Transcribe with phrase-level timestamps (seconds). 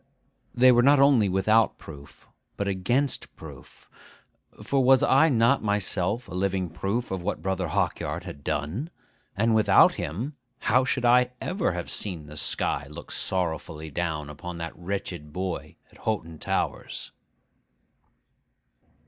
[0.55, 3.87] They were not only without proof, but against proof;
[4.63, 8.89] for was I not myself a living proof of what Brother Hawkyard had done?
[9.37, 14.57] and without him, how should I ever have seen the sky look sorrowfully down upon
[14.57, 17.11] that wretched boy at Hoghton Towers?